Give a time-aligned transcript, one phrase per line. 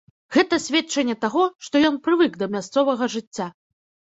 [0.35, 3.47] Гэта сведчанне таго, што ён прывык да мясцовага жыцця!